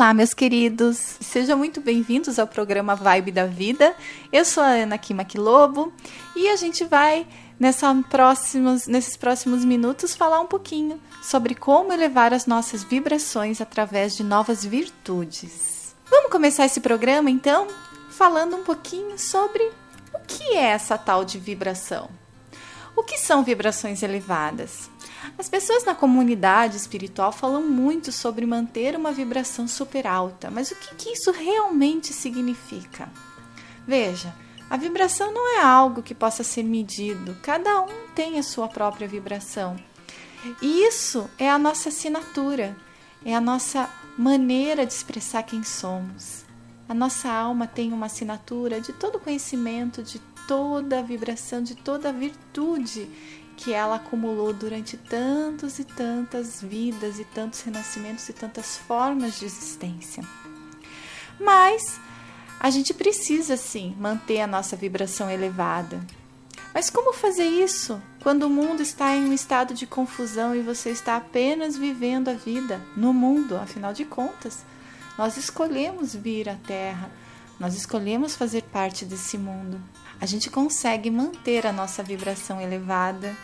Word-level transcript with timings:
Olá, 0.00 0.14
meus 0.14 0.32
queridos! 0.32 1.18
Sejam 1.20 1.58
muito 1.58 1.78
bem-vindos 1.78 2.38
ao 2.38 2.46
programa 2.46 2.96
Vibe 2.96 3.32
da 3.32 3.44
Vida. 3.44 3.94
Eu 4.32 4.46
sou 4.46 4.62
a 4.62 4.68
Ana 4.68 4.96
Kimaki 4.96 5.36
Lobo 5.36 5.92
e 6.34 6.48
a 6.48 6.56
gente 6.56 6.86
vai, 6.86 7.26
nessa 7.58 7.94
próximos, 8.08 8.86
nesses 8.86 9.14
próximos 9.14 9.62
minutos, 9.62 10.16
falar 10.16 10.40
um 10.40 10.46
pouquinho 10.46 10.98
sobre 11.22 11.54
como 11.54 11.92
elevar 11.92 12.32
as 12.32 12.46
nossas 12.46 12.82
vibrações 12.82 13.60
através 13.60 14.16
de 14.16 14.24
novas 14.24 14.64
virtudes. 14.64 15.94
Vamos 16.08 16.32
começar 16.32 16.64
esse 16.64 16.80
programa, 16.80 17.30
então, 17.30 17.66
falando 18.08 18.56
um 18.56 18.64
pouquinho 18.64 19.18
sobre 19.18 19.62
o 20.14 20.18
que 20.26 20.54
é 20.54 20.70
essa 20.70 20.96
tal 20.96 21.26
de 21.26 21.38
vibração. 21.38 22.08
O 22.96 23.02
que 23.02 23.18
são 23.18 23.44
vibrações 23.44 24.02
elevadas? 24.02 24.88
As 25.38 25.48
pessoas 25.48 25.84
na 25.84 25.94
comunidade 25.94 26.76
espiritual 26.76 27.32
falam 27.32 27.62
muito 27.62 28.12
sobre 28.12 28.46
manter 28.46 28.96
uma 28.96 29.12
vibração 29.12 29.66
super 29.66 30.06
alta, 30.06 30.50
mas 30.50 30.70
o 30.70 30.76
que, 30.76 30.94
que 30.94 31.10
isso 31.10 31.30
realmente 31.30 32.12
significa? 32.12 33.08
Veja, 33.86 34.34
a 34.68 34.76
vibração 34.76 35.32
não 35.32 35.58
é 35.58 35.62
algo 35.62 36.02
que 36.02 36.14
possa 36.14 36.44
ser 36.44 36.62
medido, 36.62 37.36
cada 37.42 37.80
um 37.82 38.08
tem 38.14 38.38
a 38.38 38.42
sua 38.42 38.68
própria 38.68 39.08
vibração. 39.08 39.76
E 40.62 40.84
isso 40.86 41.28
é 41.38 41.50
a 41.50 41.58
nossa 41.58 41.88
assinatura, 41.88 42.76
é 43.24 43.34
a 43.34 43.40
nossa 43.40 43.90
maneira 44.16 44.86
de 44.86 44.92
expressar 44.92 45.42
quem 45.42 45.62
somos. 45.62 46.44
A 46.88 46.94
nossa 46.94 47.30
alma 47.30 47.66
tem 47.66 47.92
uma 47.92 48.06
assinatura 48.06 48.80
de 48.80 48.92
todo 48.92 49.20
conhecimento, 49.20 50.02
de 50.02 50.18
toda 50.48 50.98
a 50.98 51.02
vibração, 51.02 51.62
de 51.62 51.74
toda 51.74 52.08
a 52.08 52.12
virtude 52.12 53.08
que 53.56 53.72
ela 53.72 53.96
acumulou 53.96 54.52
durante 54.52 54.96
tantos 54.96 55.78
e 55.78 55.84
tantas 55.84 56.62
vidas 56.62 57.18
e 57.18 57.24
tantos 57.24 57.60
renascimentos 57.60 58.28
e 58.28 58.32
tantas 58.32 58.76
formas 58.76 59.38
de 59.38 59.44
existência. 59.44 60.24
Mas 61.38 62.00
a 62.58 62.70
gente 62.70 62.92
precisa 62.92 63.56
sim 63.56 63.96
manter 63.98 64.40
a 64.40 64.46
nossa 64.46 64.76
vibração 64.76 65.30
elevada. 65.30 66.00
Mas 66.72 66.88
como 66.88 67.12
fazer 67.12 67.46
isso 67.46 68.00
quando 68.22 68.44
o 68.44 68.50
mundo 68.50 68.82
está 68.82 69.16
em 69.16 69.24
um 69.24 69.32
estado 69.32 69.74
de 69.74 69.86
confusão 69.86 70.54
e 70.54 70.62
você 70.62 70.90
está 70.90 71.16
apenas 71.16 71.76
vivendo 71.76 72.28
a 72.28 72.34
vida 72.34 72.80
no 72.96 73.12
mundo? 73.12 73.56
Afinal 73.56 73.92
de 73.92 74.04
contas, 74.04 74.64
nós 75.18 75.36
escolhemos 75.36 76.14
vir 76.14 76.48
à 76.48 76.54
Terra, 76.54 77.10
nós 77.58 77.74
escolhemos 77.74 78.36
fazer 78.36 78.62
parte 78.62 79.04
desse 79.04 79.36
mundo. 79.36 79.80
A 80.20 80.26
gente 80.26 80.50
consegue 80.50 81.10
manter 81.10 81.66
a 81.66 81.72
nossa 81.72 82.02
vibração 82.02 82.60
elevada 82.60 83.34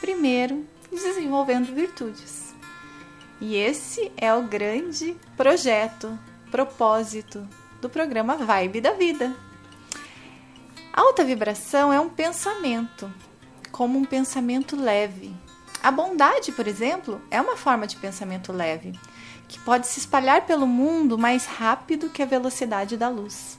Primeiro, 0.00 0.66
desenvolvendo 0.92 1.74
virtudes. 1.74 2.54
E 3.40 3.56
esse 3.56 4.12
é 4.16 4.34
o 4.34 4.42
grande 4.42 5.16
projeto, 5.36 6.18
propósito 6.50 7.48
do 7.80 7.88
programa 7.88 8.36
Vibe 8.36 8.82
da 8.82 8.92
Vida. 8.92 9.34
alta 10.92 11.24
vibração 11.24 11.90
é 11.90 11.98
um 11.98 12.10
pensamento, 12.10 13.10
como 13.72 13.98
um 13.98 14.04
pensamento 14.04 14.76
leve. 14.76 15.34
A 15.82 15.90
bondade, 15.90 16.52
por 16.52 16.66
exemplo, 16.66 17.18
é 17.30 17.40
uma 17.40 17.56
forma 17.56 17.86
de 17.86 17.96
pensamento 17.96 18.52
leve, 18.52 18.92
que 19.48 19.58
pode 19.60 19.86
se 19.86 20.00
espalhar 20.00 20.44
pelo 20.44 20.66
mundo 20.66 21.16
mais 21.16 21.46
rápido 21.46 22.10
que 22.10 22.22
a 22.22 22.26
velocidade 22.26 22.96
da 22.96 23.08
luz. 23.08 23.58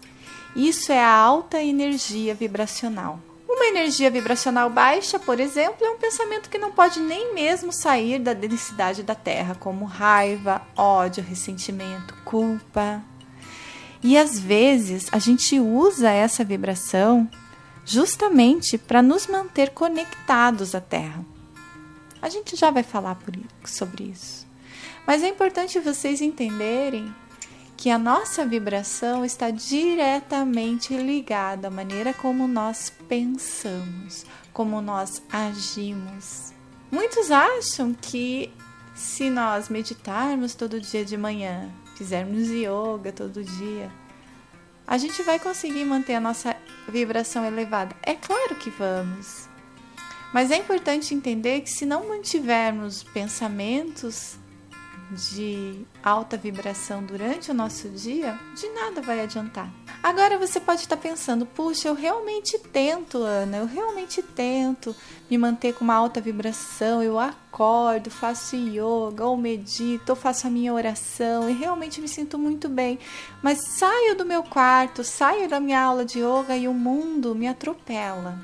Isso 0.55 0.91
é 0.91 1.03
a 1.03 1.13
alta 1.13 1.61
energia 1.61 2.33
vibracional. 2.33 3.19
Uma 3.47 3.65
energia 3.65 4.09
vibracional 4.09 4.69
baixa, 4.69 5.19
por 5.19 5.39
exemplo, 5.39 5.85
é 5.85 5.89
um 5.89 5.97
pensamento 5.97 6.49
que 6.49 6.57
não 6.57 6.71
pode 6.71 6.99
nem 6.99 7.33
mesmo 7.33 7.71
sair 7.71 8.19
da 8.19 8.33
densidade 8.33 9.03
da 9.03 9.15
Terra, 9.15 9.55
como 9.55 9.85
raiva, 9.85 10.61
ódio, 10.75 11.23
ressentimento, 11.23 12.13
culpa. 12.23 13.03
E 14.01 14.17
às 14.17 14.39
vezes 14.39 15.07
a 15.11 15.19
gente 15.19 15.59
usa 15.59 16.09
essa 16.09 16.43
vibração 16.43 17.29
justamente 17.85 18.77
para 18.77 19.01
nos 19.01 19.27
manter 19.27 19.71
conectados 19.71 20.73
à 20.73 20.81
Terra. 20.81 21.23
A 22.21 22.29
gente 22.29 22.55
já 22.55 22.71
vai 22.71 22.83
falar 22.83 23.17
sobre 23.65 24.05
isso. 24.05 24.47
Mas 25.05 25.21
é 25.21 25.27
importante 25.27 25.79
vocês 25.79 26.21
entenderem 26.21 27.13
que 27.85 27.91
a 27.91 27.99
nossa 27.99 28.43
vibração 28.43 29.23
está 29.23 29.51
diretamente 29.51 30.97
ligada 30.97 31.67
à 31.67 31.69
maneira 31.69 32.15
como 32.15 32.47
nós 32.47 32.91
pensamos, 33.07 34.25
como 34.51 34.81
nós 34.81 35.21
agimos. 35.31 36.51
Muitos 36.91 37.29
acham 37.29 37.93
que 37.93 38.51
se 38.95 39.29
nós 39.29 39.69
meditarmos 39.69 40.55
todo 40.55 40.81
dia 40.81 41.05
de 41.05 41.15
manhã, 41.15 41.69
fizermos 41.95 42.49
yoga 42.49 43.11
todo 43.11 43.43
dia, 43.43 43.91
a 44.87 44.97
gente 44.97 45.21
vai 45.21 45.37
conseguir 45.37 45.85
manter 45.85 46.15
a 46.15 46.19
nossa 46.19 46.57
vibração 46.89 47.45
elevada. 47.45 47.95
É 48.01 48.15
claro 48.15 48.55
que 48.55 48.71
vamos. 48.71 49.47
Mas 50.33 50.49
é 50.49 50.57
importante 50.57 51.13
entender 51.13 51.61
que 51.61 51.69
se 51.69 51.85
não 51.85 52.09
mantivermos 52.09 53.03
pensamentos 53.03 54.39
de 55.11 55.85
alta 56.03 56.35
vibração 56.35 57.03
durante 57.03 57.51
o 57.51 57.53
nosso 57.53 57.89
dia, 57.89 58.39
de 58.55 58.67
nada 58.69 59.01
vai 59.01 59.21
adiantar. 59.21 59.71
Agora 60.01 60.37
você 60.37 60.59
pode 60.59 60.81
estar 60.81 60.97
pensando: 60.97 61.45
puxa, 61.45 61.87
eu 61.87 61.93
realmente 61.93 62.57
tento, 62.57 63.19
Ana, 63.19 63.57
eu 63.57 63.65
realmente 63.65 64.21
tento 64.21 64.95
me 65.29 65.37
manter 65.37 65.73
com 65.73 65.83
uma 65.83 65.95
alta 65.95 66.19
vibração. 66.19 67.01
Eu 67.01 67.19
acordo, 67.19 68.09
faço 68.09 68.55
yoga, 68.55 69.25
ou 69.25 69.37
medito, 69.37 70.11
ou 70.11 70.15
faço 70.15 70.47
a 70.47 70.49
minha 70.49 70.73
oração 70.73 71.49
e 71.49 71.53
realmente 71.53 72.01
me 72.01 72.07
sinto 72.07 72.37
muito 72.37 72.67
bem. 72.67 72.99
Mas 73.41 73.59
saio 73.77 74.15
do 74.15 74.25
meu 74.25 74.43
quarto, 74.43 75.03
saio 75.03 75.47
da 75.47 75.59
minha 75.59 75.81
aula 75.81 76.05
de 76.05 76.19
yoga 76.19 76.55
e 76.55 76.67
o 76.67 76.73
mundo 76.73 77.35
me 77.35 77.47
atropela. 77.47 78.39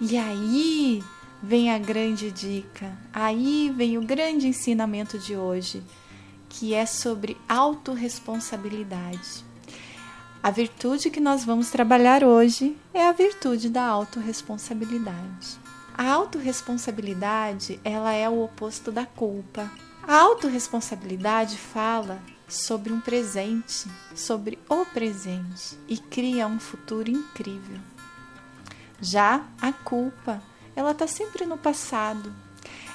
E 0.00 0.16
aí 0.16 1.02
vem 1.42 1.70
a 1.70 1.78
grande 1.78 2.30
dica, 2.30 2.96
aí 3.12 3.72
vem 3.74 3.96
o 3.96 4.02
grande 4.02 4.46
ensinamento 4.46 5.18
de 5.18 5.36
hoje, 5.36 5.82
que 6.48 6.74
é 6.74 6.84
sobre 6.84 7.36
autorresponsabilidade. 7.48 9.44
A 10.42 10.50
virtude 10.50 11.10
que 11.10 11.20
nós 11.20 11.44
vamos 11.44 11.70
trabalhar 11.70 12.24
hoje 12.24 12.76
é 12.94 13.06
a 13.06 13.12
virtude 13.12 13.68
da 13.68 13.84
autorresponsabilidade. 13.84 15.58
A 15.96 16.10
autorresponsabilidade, 16.10 17.78
ela 17.84 18.12
é 18.12 18.28
o 18.28 18.42
oposto 18.42 18.90
da 18.90 19.04
culpa. 19.04 19.70
A 20.02 20.16
autorresponsabilidade 20.16 21.58
fala 21.58 22.22
sobre 22.48 22.92
um 22.92 23.00
presente, 23.00 23.86
sobre 24.14 24.58
o 24.68 24.84
presente 24.86 25.78
e 25.86 25.98
cria 25.98 26.46
um 26.46 26.58
futuro 26.58 27.10
incrível. 27.10 27.78
Já 29.00 29.44
a 29.60 29.72
culpa 29.72 30.42
ela 30.74 30.92
está 30.92 31.06
sempre 31.06 31.46
no 31.46 31.58
passado, 31.58 32.32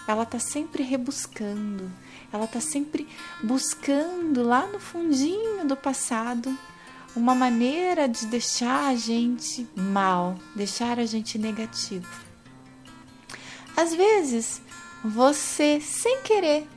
ela 0.08 0.24
está 0.24 0.40
sempre 0.40 0.84
rebuscando, 0.84 1.91
ela 2.31 2.46
está 2.46 2.59
sempre 2.59 3.08
buscando 3.44 4.44
lá 4.44 4.68
no 4.68 4.80
fundinho 4.80 5.66
do 5.66 5.75
passado 5.75 6.56
uma 7.16 7.34
maneira 7.34 8.09
de 8.09 8.25
deixar 8.25 8.88
a 8.88 8.96
gente 8.96 9.68
mal, 9.75 10.35
deixar 10.53 11.00
a 11.00 11.06
gente 11.06 11.38
negativo. 11.38 12.08
Às 13.75 13.94
vezes, 13.94 14.62
você, 15.03 15.80
sem 15.80 16.22
querer, 16.22 16.68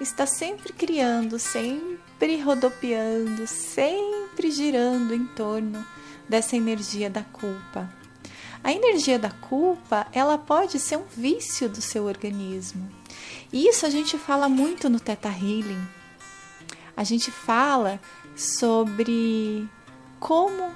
está 0.00 0.26
sempre 0.26 0.72
criando, 0.72 1.38
sempre 1.38 2.40
rodopiando, 2.40 3.46
sempre 3.46 4.50
girando 4.50 5.14
em 5.14 5.26
torno 5.26 5.84
dessa 6.28 6.56
energia 6.56 7.08
da 7.10 7.22
culpa. 7.22 7.97
A 8.62 8.72
energia 8.72 9.18
da 9.18 9.30
culpa, 9.30 10.06
ela 10.12 10.36
pode 10.36 10.78
ser 10.78 10.96
um 10.98 11.04
vício 11.04 11.68
do 11.68 11.80
seu 11.80 12.04
organismo. 12.04 12.88
E 13.52 13.68
isso 13.68 13.86
a 13.86 13.90
gente 13.90 14.18
fala 14.18 14.48
muito 14.48 14.88
no 14.88 15.00
Teta 15.00 15.28
Healing. 15.28 15.86
A 16.96 17.04
gente 17.04 17.30
fala 17.30 18.00
sobre 18.36 19.68
como 20.18 20.72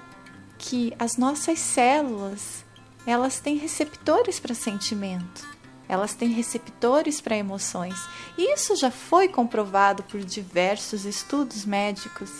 que 0.59 0.95
as 0.99 1.17
nossas 1.17 1.59
células, 1.59 2.65
elas 3.05 3.41
têm 3.41 3.57
receptores 3.57 4.39
para 4.39 4.55
sentimento. 4.55 5.47
Elas 5.89 6.15
têm 6.15 6.31
receptores 6.31 7.21
para 7.21 7.37
emoções. 7.37 7.97
E 8.39 8.55
isso 8.55 8.77
já 8.77 8.91
foi 8.91 9.29
comprovado 9.29 10.03
por 10.05 10.21
diversos 10.21 11.05
estudos 11.05 11.65
médicos. 11.65 12.31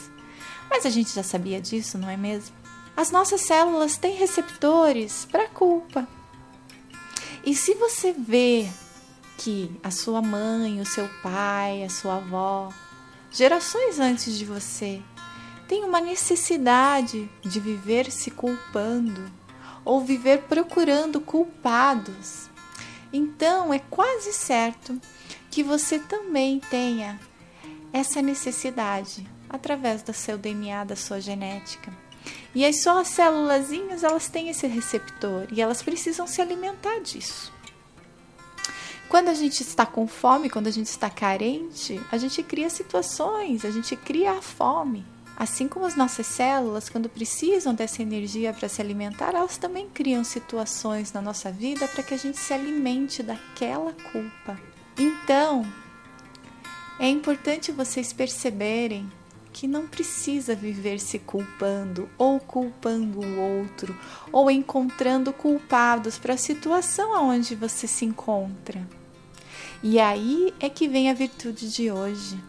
Mas 0.71 0.87
a 0.87 0.91
gente 0.91 1.13
já 1.13 1.23
sabia 1.23 1.61
disso, 1.61 1.99
não 1.99 2.09
é 2.09 2.17
mesmo? 2.17 2.62
As 2.97 3.11
nossas 3.11 3.41
células 3.41 3.97
têm 3.97 4.17
receptores 4.17 5.27
para 5.31 5.49
culpa. 5.49 6.07
E 7.45 7.55
se 7.55 7.75
você 7.75 8.13
vê 8.13 8.69
que 9.39 9.71
a 9.83 9.91
sua 9.91 10.23
mãe, 10.23 10.81
o 10.81 10.87
seu 10.87 11.09
pai, 11.23 11.83
a 11.83 11.89
sua 11.89 12.17
avó, 12.17 12.73
gerações 13.31 13.99
antes 13.99 14.39
de 14.39 14.45
você, 14.45 15.03
tem 15.67 15.85
uma 15.85 16.01
necessidade 16.01 17.29
de 17.41 17.59
viver 17.59 18.13
se 18.13 18.31
culpando 18.31 19.25
ou 19.85 20.05
viver 20.05 20.43
procurando 20.43 21.21
culpados, 21.21 22.51
então 23.13 23.73
é 23.73 23.79
quase 23.79 24.33
certo 24.33 25.01
que 25.51 25.63
você 25.63 25.99
também 25.99 26.61
tenha 26.61 27.19
essa 27.93 28.23
necessidade 28.23 29.27
através 29.49 30.03
do 30.03 30.13
seu 30.13 30.39
DNA, 30.39 30.85
da 30.85 30.97
sua 30.97 31.21
genética. 31.21 31.93
E 32.55 32.65
as 32.67 32.83
suas 32.83 33.09
célulazinhas, 33.09 34.05
elas 34.05 34.29
têm 34.29 34.49
esse 34.49 34.67
receptor 34.67 35.47
e 35.51 35.61
elas 35.61 35.83
precisam 35.83 36.27
se 36.27 36.43
alimentar 36.43 37.01
disso. 37.01 37.53
Quando 39.09 39.29
a 39.29 39.35
gente 39.35 39.61
está 39.61 39.85
com 39.85 40.07
fome, 40.07 40.51
quando 40.51 40.67
a 40.67 40.71
gente 40.71 40.87
está 40.87 41.11
carente, 41.11 42.01
a 42.11 42.17
gente 42.17 42.43
cria 42.43 42.71
situações, 42.71 43.65
a 43.65 43.71
gente 43.71 43.95
cria 43.97 44.33
a 44.33 44.43
fome. 44.43 45.05
Assim 45.37 45.67
como 45.67 45.87
as 45.87 45.97
nossas 45.97 46.27
células, 46.27 46.89
quando 46.89 47.09
precisam 47.09 47.75
dessa 47.75 48.03
energia 48.03 48.53
para 48.53 48.69
se 48.69 48.81
alimentar, 48.81 49.35
elas 49.35 49.57
também 49.57 49.89
criam 49.89 50.23
situações 50.25 51.13
na 51.13 51.23
nossa 51.23 51.51
vida 51.51 51.89
para 51.89 52.03
que 52.03 52.15
a 52.15 52.19
gente 52.19 52.39
se 52.39 52.53
alimente 52.53 53.23
daquela 53.23 53.93
culpa. 54.13 54.59
Então, 54.99 55.67
é 56.99 57.09
importante 57.09 57.73
vocês 57.73 58.13
perceberem 58.13 59.11
que 59.53 59.69
não 59.69 59.87
precisa 59.87 60.55
viver 60.55 60.99
se 60.99 61.19
culpando 61.19 62.09
ou 62.17 62.41
culpando 62.41 63.21
o 63.21 63.41
outro 63.41 63.97
ou 64.33 64.51
encontrando 64.51 65.33
culpados 65.33 66.19
para 66.19 66.35
a 66.35 66.39
situação 66.39 67.15
aonde 67.15 67.55
você 67.55 67.87
se 67.87 68.05
encontra. 68.05 68.87
E 69.83 70.01
aí 70.01 70.55
é 70.59 70.69
que 70.69 70.89
vem 70.89 71.11
a 71.11 71.15
virtude 71.15 71.71
de 71.71 71.91
hoje. 71.91 72.43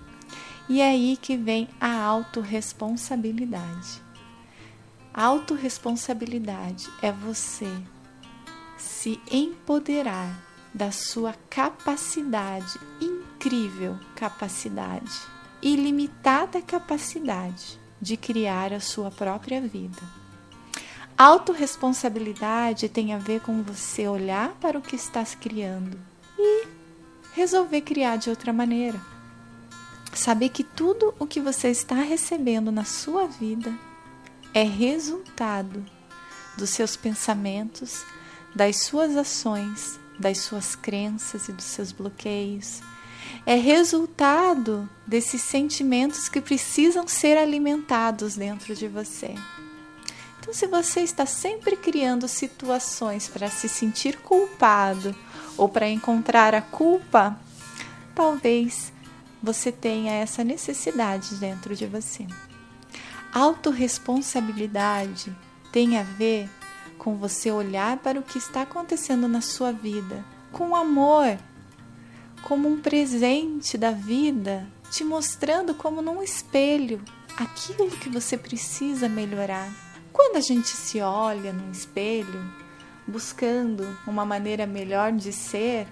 E 0.69 0.79
é 0.79 0.89
aí 0.89 1.17
que 1.17 1.35
vem 1.35 1.67
a 1.79 1.93
autorresponsabilidade. 1.93 4.01
Autorresponsabilidade 5.13 6.87
é 7.01 7.11
você 7.11 7.69
se 8.77 9.19
empoderar 9.29 10.41
da 10.73 10.91
sua 10.91 11.35
capacidade, 11.49 12.79
incrível 13.01 13.99
capacidade 14.15 15.32
ilimitada 15.63 16.61
capacidade 16.61 17.79
de 18.01 18.17
criar 18.17 18.73
a 18.73 18.81
sua 18.81 19.09
própria 19.09 19.61
vida. 19.61 20.01
Autoresponsabilidade 21.17 22.89
tem 22.89 23.13
a 23.13 23.17
ver 23.17 23.39
com 23.41 23.63
você 23.63 24.07
olhar 24.07 24.49
para 24.59 24.77
o 24.77 24.81
que 24.81 24.95
estás 24.95 25.33
criando 25.33 25.97
e 26.37 26.67
resolver 27.33 27.81
criar 27.81 28.17
de 28.17 28.29
outra 28.29 28.51
maneira. 28.51 28.99
Saber 30.13 30.49
que 30.49 30.63
tudo 30.63 31.13
o 31.17 31.25
que 31.25 31.39
você 31.39 31.69
está 31.69 31.95
recebendo 31.95 32.71
na 32.71 32.83
sua 32.83 33.25
vida 33.25 33.73
é 34.53 34.63
resultado 34.63 35.83
dos 36.57 36.71
seus 36.71 36.95
pensamentos, 36.95 38.05
das 38.53 38.83
suas 38.83 39.15
ações, 39.15 39.99
das 40.19 40.39
suas 40.39 40.75
crenças 40.75 41.47
e 41.47 41.53
dos 41.53 41.65
seus 41.65 41.91
bloqueios, 41.91 42.81
é 43.45 43.55
resultado 43.55 44.89
desses 45.05 45.41
sentimentos 45.41 46.29
que 46.29 46.41
precisam 46.41 47.07
ser 47.07 47.37
alimentados 47.37 48.35
dentro 48.35 48.75
de 48.75 48.87
você. 48.87 49.35
Então, 50.39 50.53
se 50.53 50.67
você 50.67 51.01
está 51.01 51.25
sempre 51.25 51.77
criando 51.77 52.27
situações 52.27 53.27
para 53.27 53.49
se 53.49 53.69
sentir 53.69 54.17
culpado 54.17 55.15
ou 55.57 55.69
para 55.69 55.89
encontrar 55.89 56.53
a 56.53 56.61
culpa, 56.61 57.39
talvez 58.13 58.91
você 59.41 59.71
tenha 59.71 60.13
essa 60.13 60.43
necessidade 60.43 61.35
dentro 61.35 61.75
de 61.75 61.85
você. 61.85 62.27
Autoresponsabilidade 63.33 65.35
tem 65.71 65.97
a 65.97 66.03
ver 66.03 66.49
com 66.97 67.15
você 67.15 67.51
olhar 67.51 67.97
para 67.97 68.19
o 68.19 68.23
que 68.23 68.37
está 68.37 68.61
acontecendo 68.61 69.27
na 69.27 69.41
sua 69.41 69.71
vida 69.71 70.23
com 70.51 70.75
amor 70.75 71.37
como 72.43 72.67
um 72.67 72.79
presente 72.79 73.77
da 73.77 73.91
vida, 73.91 74.67
te 74.91 75.03
mostrando 75.03 75.73
como 75.73 76.01
num 76.01 76.21
espelho 76.21 77.01
aquilo 77.37 77.89
que 77.89 78.09
você 78.09 78.37
precisa 78.37 79.07
melhorar. 79.07 79.71
Quando 80.11 80.35
a 80.35 80.41
gente 80.41 80.67
se 80.67 81.01
olha 81.01 81.53
num 81.53 81.71
espelho, 81.71 82.53
buscando 83.07 83.97
uma 84.05 84.25
maneira 84.25 84.67
melhor 84.67 85.13
de 85.13 85.31
ser, 85.31 85.87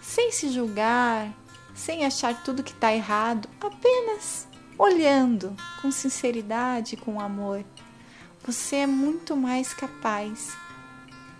sem 0.00 0.32
se 0.32 0.48
julgar, 0.48 1.32
sem 1.74 2.04
achar 2.04 2.42
tudo 2.42 2.64
que 2.64 2.72
está 2.72 2.92
errado, 2.92 3.48
apenas 3.60 4.48
olhando 4.78 5.54
com 5.82 5.90
sinceridade, 5.90 6.96
com 6.96 7.20
amor, 7.20 7.62
você 8.44 8.76
é 8.76 8.86
muito 8.86 9.36
mais 9.36 9.74
capaz 9.74 10.56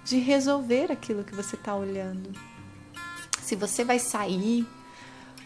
de 0.04 0.18
resolver 0.18 0.92
aquilo 0.92 1.24
que 1.24 1.34
você 1.34 1.56
está 1.56 1.74
olhando 1.74 2.49
se 3.50 3.56
você 3.56 3.82
vai 3.82 3.98
sair 3.98 4.64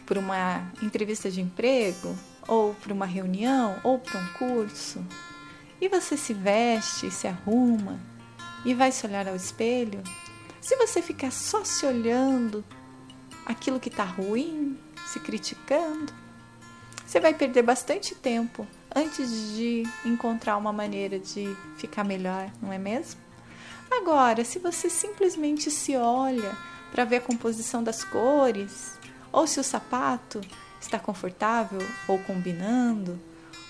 para 0.05 0.19
uma 0.19 0.71
entrevista 0.83 1.31
de 1.31 1.41
emprego, 1.41 2.15
ou 2.47 2.75
para 2.75 2.93
uma 2.93 3.06
reunião, 3.06 3.81
ou 3.83 3.99
para 3.99 4.21
um 4.21 4.27
curso, 4.35 5.03
e 5.81 5.89
você 5.89 6.15
se 6.15 6.35
veste, 6.35 7.11
se 7.11 7.27
arruma 7.27 7.99
e 8.62 8.75
vai 8.75 8.93
se 8.93 9.06
olhar 9.06 9.27
ao 9.27 9.35
espelho, 9.35 10.03
se 10.61 10.77
você 10.77 11.01
ficar 11.01 11.33
só 11.33 11.65
se 11.65 11.87
olhando 11.87 12.62
aquilo 13.47 13.81
que 13.81 13.89
está 13.89 14.05
ruim, 14.05 14.79
se 15.06 15.19
criticando, 15.19 16.12
você 17.06 17.19
vai 17.19 17.33
perder 17.33 17.62
bastante 17.62 18.15
tempo 18.15 18.67
antes 18.95 19.56
de 19.56 19.85
encontrar 20.05 20.59
uma 20.59 20.75
maneira 20.75 21.19
de 21.19 21.56
ficar 21.79 22.05
melhor, 22.05 22.51
não 22.61 22.71
é 22.71 22.77
mesmo? 22.77 23.19
Agora, 23.91 24.45
se 24.45 24.59
você 24.59 24.91
simplesmente 24.91 25.71
se 25.71 25.97
olha, 25.97 26.55
para 26.94 27.05
ver 27.05 27.17
a 27.17 27.20
composição 27.20 27.82
das 27.82 28.05
cores, 28.05 28.96
ou 29.32 29.49
se 29.49 29.58
o 29.58 29.64
sapato 29.64 30.41
está 30.81 30.96
confortável 30.96 31.81
ou 32.06 32.20
combinando, 32.20 33.20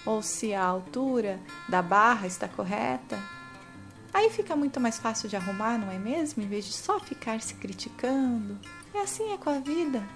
ou 0.05 0.21
se 0.21 0.53
a 0.53 0.63
altura 0.63 1.41
da 1.67 1.81
barra 1.81 2.27
está 2.27 2.47
correta. 2.47 3.19
Aí 4.13 4.29
fica 4.29 4.55
muito 4.55 4.79
mais 4.79 4.99
fácil 4.99 5.27
de 5.27 5.37
arrumar, 5.37 5.79
não 5.79 5.91
é 5.91 5.99
mesmo? 5.99 6.43
Em 6.43 6.47
vez 6.47 6.67
de 6.67 6.75
só 6.75 7.01
ficar 7.01 7.41
se 7.41 7.55
criticando. 7.55 8.59
É 8.93 9.01
assim 9.01 9.33
é 9.33 9.39
com 9.39 9.49
a 9.49 9.59
vida. 9.59 10.07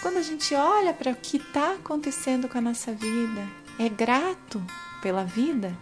Quando 0.00 0.16
a 0.16 0.22
gente 0.22 0.54
olha 0.54 0.94
para 0.94 1.12
o 1.12 1.16
que 1.16 1.36
está 1.36 1.74
acontecendo 1.74 2.48
com 2.48 2.56
a 2.56 2.62
nossa 2.62 2.94
vida, 2.94 3.46
é 3.78 3.86
grato 3.86 4.64
pela 5.02 5.24
vida, 5.24 5.76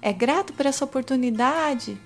é 0.00 0.12
grato 0.12 0.52
por 0.52 0.64
essa 0.64 0.84
oportunidade 0.84 2.00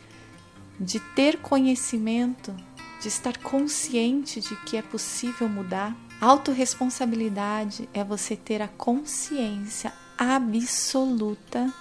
de 0.80 0.98
ter 0.98 1.36
conhecimento 1.42 2.56
de 3.00 3.09
estar 3.09 3.39
consciente 3.39 4.41
de 4.41 4.56
que 4.65 4.77
é 4.77 4.83
possível 4.83 5.49
mudar. 5.49 5.97
Autoresponsabilidade 6.21 7.89
é 7.95 8.03
você 8.03 8.35
ter 8.35 8.61
a 8.61 8.69
consciência 8.69 9.93
absoluta 10.17 11.73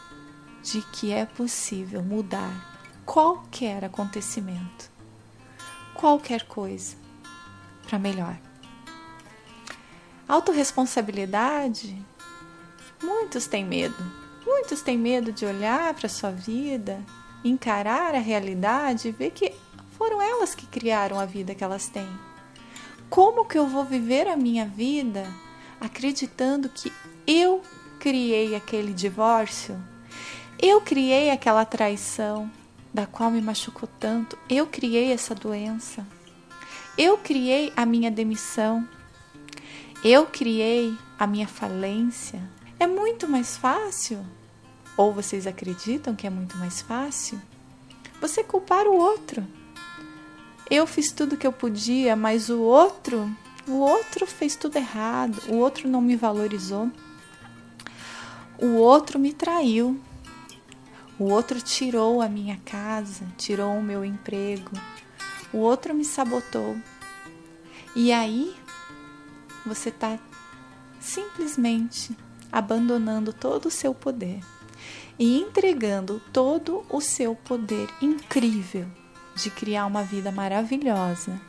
de 0.61 0.81
que 0.93 1.11
é 1.11 1.25
possível 1.25 2.03
mudar 2.03 2.77
qualquer 3.05 3.83
acontecimento, 3.85 4.91
qualquer 5.95 6.43
coisa 6.43 6.95
para 7.87 7.97
melhor. 7.97 8.37
Autoresponsabilidade, 10.27 11.99
muitos 13.01 13.47
têm 13.47 13.65
medo. 13.65 13.95
Muitos 14.45 14.81
têm 14.81 14.97
medo 14.97 15.31
de 15.31 15.45
olhar 15.45 15.93
para 15.93 16.07
sua 16.09 16.31
vida, 16.31 17.03
encarar 17.43 18.13
a 18.13 18.19
realidade 18.19 19.07
e 19.07 19.11
ver 19.11 19.31
que 19.31 19.53
foram 19.97 20.21
elas 20.21 20.53
que 20.53 20.65
criaram 20.67 21.19
a 21.19 21.25
vida 21.25 21.55
que 21.55 21.63
elas 21.63 21.87
têm. 21.87 22.07
Como 23.09 23.45
que 23.45 23.57
eu 23.57 23.67
vou 23.67 23.83
viver 23.83 24.27
a 24.27 24.37
minha 24.37 24.65
vida 24.65 25.25
acreditando 25.79 26.69
que 26.69 26.91
eu 27.25 27.61
criei 27.99 28.55
aquele 28.55 28.93
divórcio? 28.93 29.81
Eu 30.61 30.81
criei 30.81 31.29
aquela 31.29 31.65
traição 31.65 32.51
da 32.93 33.05
qual 33.05 33.31
me 33.31 33.41
machucou 33.41 33.87
tanto. 33.99 34.37
Eu 34.49 34.67
criei 34.67 35.11
essa 35.11 35.33
doença. 35.35 36.05
Eu 36.97 37.17
criei 37.17 37.71
a 37.75 37.85
minha 37.85 38.11
demissão. 38.11 38.87
Eu 40.03 40.25
criei 40.25 40.95
a 41.17 41.25
minha 41.25 41.47
falência. 41.47 42.41
É 42.79 42.85
muito 42.85 43.27
mais 43.27 43.57
fácil, 43.57 44.23
ou 44.95 45.11
vocês 45.11 45.47
acreditam 45.47 46.15
que 46.15 46.27
é 46.27 46.29
muito 46.29 46.57
mais 46.57 46.81
fácil, 46.81 47.41
você 48.21 48.43
culpar 48.43 48.85
o 48.87 48.95
outro. 48.95 49.45
Eu 50.69 50.85
fiz 50.85 51.13
tudo 51.13 51.37
que 51.37 51.47
eu 51.47 51.53
podia, 51.53 52.13
mas 52.13 52.49
o 52.49 52.59
outro, 52.59 53.33
o 53.65 53.75
outro 53.75 54.27
fez 54.27 54.53
tudo 54.53 54.75
errado, 54.75 55.41
o 55.47 55.55
outro 55.55 55.87
não 55.87 56.01
me 56.01 56.17
valorizou. 56.17 56.91
O 58.59 58.75
outro 58.75 59.17
me 59.17 59.31
traiu. 59.31 59.97
O 61.17 61.31
outro 61.31 61.61
tirou 61.61 62.21
a 62.21 62.27
minha 62.27 62.59
casa, 62.65 63.25
tirou 63.37 63.77
o 63.77 63.83
meu 63.83 64.03
emprego. 64.03 64.71
O 65.53 65.59
outro 65.59 65.93
me 65.93 66.03
sabotou. 66.03 66.75
E 67.95 68.11
aí 68.11 68.53
você 69.65 69.87
está 69.87 70.19
simplesmente 70.99 72.15
abandonando 72.51 73.31
todo 73.31 73.67
o 73.67 73.71
seu 73.71 73.93
poder 73.93 74.41
e 75.17 75.39
entregando 75.39 76.21
todo 76.33 76.85
o 76.89 76.99
seu 76.99 77.35
poder 77.35 77.89
incrível 78.01 78.85
de 79.37 79.49
criar 79.51 79.85
uma 79.85 80.03
vida 80.03 80.31
maravilhosa 80.31 81.39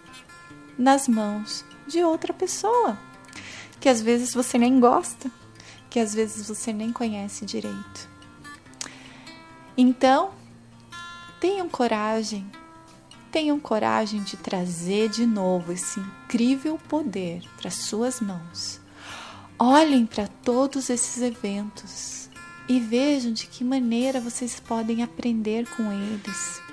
nas 0.78 1.08
mãos 1.08 1.64
de 1.86 2.02
outra 2.04 2.32
pessoa, 2.32 2.98
que 3.80 3.88
às 3.88 4.00
vezes 4.00 4.34
você 4.34 4.58
nem 4.58 4.78
gosta, 4.78 5.30
que 5.90 5.98
às 5.98 6.14
vezes 6.14 6.46
você 6.46 6.72
nem 6.72 6.92
conhece 6.92 7.44
direito. 7.44 8.08
Então, 9.76 10.30
tenham 11.40 11.68
coragem, 11.68 12.46
tenham 13.32 13.58
coragem 13.58 14.22
de 14.22 14.36
trazer 14.36 15.08
de 15.08 15.24
novo 15.24 15.72
esse 15.72 15.98
incrível 15.98 16.78
poder 16.88 17.42
para 17.56 17.70
suas 17.70 18.20
mãos. 18.20 18.80
Olhem 19.58 20.06
para 20.06 20.28
todos 20.28 20.90
esses 20.90 21.20
eventos 21.22 22.28
e 22.68 22.78
vejam 22.78 23.32
de 23.32 23.46
que 23.46 23.64
maneira 23.64 24.20
vocês 24.20 24.60
podem 24.60 25.02
aprender 25.02 25.66
com 25.74 25.90
eles. 25.90 26.67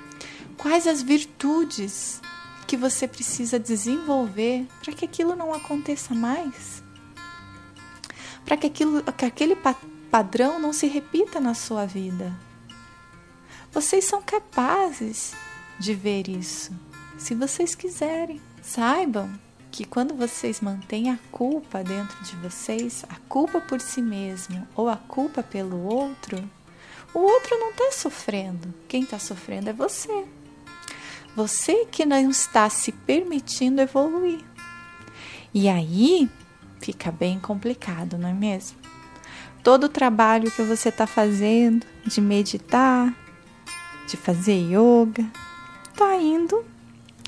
Quais 0.58 0.86
as 0.86 1.02
virtudes 1.02 2.20
que 2.66 2.76
você 2.76 3.06
precisa 3.06 3.58
desenvolver 3.58 4.66
para 4.82 4.92
que 4.92 5.04
aquilo 5.04 5.36
não 5.36 5.54
aconteça 5.54 6.14
mais? 6.14 6.82
Para 8.44 8.56
que, 8.56 8.66
aquilo, 8.66 9.02
que 9.02 9.24
aquele 9.24 9.56
padrão 10.10 10.58
não 10.58 10.72
se 10.72 10.86
repita 10.86 11.40
na 11.40 11.54
sua 11.54 11.84
vida. 11.86 12.34
Vocês 13.72 14.04
são 14.04 14.22
capazes 14.22 15.34
de 15.78 15.94
ver 15.94 16.28
isso, 16.28 16.72
se 17.18 17.34
vocês 17.34 17.74
quiserem. 17.74 18.40
Saibam 18.62 19.30
que 19.70 19.84
quando 19.84 20.14
vocês 20.14 20.60
mantêm 20.60 21.10
a 21.10 21.18
culpa 21.30 21.84
dentro 21.84 22.18
de 22.24 22.34
vocês, 22.36 23.04
a 23.10 23.16
culpa 23.28 23.60
por 23.60 23.80
si 23.80 24.00
mesmo 24.00 24.66
ou 24.74 24.88
a 24.88 24.96
culpa 24.96 25.42
pelo 25.42 25.84
outro, 25.84 26.42
o 27.12 27.18
outro 27.18 27.58
não 27.58 27.70
está 27.70 27.92
sofrendo. 27.92 28.72
Quem 28.88 29.02
está 29.02 29.18
sofrendo 29.18 29.68
é 29.68 29.72
você. 29.72 30.24
Você 31.36 31.84
que 31.84 32.06
não 32.06 32.30
está 32.30 32.70
se 32.70 32.90
permitindo 32.90 33.82
evoluir. 33.82 34.40
E 35.52 35.68
aí 35.68 36.30
fica 36.80 37.12
bem 37.12 37.38
complicado, 37.38 38.16
não 38.16 38.30
é 38.30 38.32
mesmo? 38.32 38.78
Todo 39.62 39.84
o 39.84 39.88
trabalho 39.90 40.50
que 40.50 40.62
você 40.62 40.88
está 40.88 41.06
fazendo 41.06 41.86
de 42.06 42.22
meditar, 42.22 43.14
de 44.08 44.16
fazer 44.16 44.54
yoga, 44.54 45.30
está 45.90 46.16
indo 46.16 46.64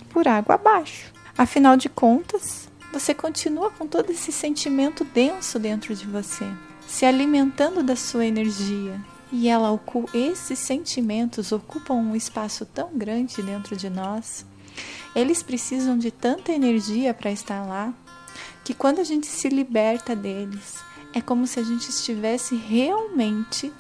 por 0.09 0.27
água 0.27 0.55
abaixo. 0.55 1.13
Afinal 1.37 1.77
de 1.77 1.91
contas, 1.91 2.67
você 2.91 3.13
continua 3.13 3.71
com 3.71 3.87
todo 3.87 4.11
esse 4.11 4.33
sentimento 4.33 5.05
denso 5.05 5.59
dentro 5.59 5.95
de 5.95 6.07
você, 6.07 6.47
se 6.87 7.05
alimentando 7.05 7.83
da 7.83 7.95
sua 7.95 8.25
energia, 8.25 8.99
e 9.31 9.49
ela 9.49 9.79
esses 10.15 10.59
sentimentos 10.59 11.53
ocupam 11.53 11.95
um 11.95 12.17
espaço 12.17 12.65
tão 12.65 12.91
grande 12.95 13.43
dentro 13.43 13.77
de 13.77 13.91
nós. 13.91 14.45
Eles 15.15 15.43
precisam 15.43 15.99
de 15.99 16.11
tanta 16.11 16.53
energia 16.53 17.13
para 17.13 17.31
estar 17.31 17.65
lá, 17.67 17.93
que 18.65 18.75
quando 18.75 19.01
a 19.01 19.05
gente 19.05 19.27
se 19.27 19.49
liberta 19.49 20.15
deles, 20.15 20.77
é 21.15 21.21
como 21.21 21.47
se 21.47 21.59
a 21.59 21.63
gente 21.63 21.89
estivesse 21.89 22.55
realmente 22.55 23.73